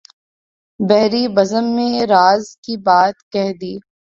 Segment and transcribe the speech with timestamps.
[0.79, 3.75] بھری بزم میں راز کی بات کہہ دی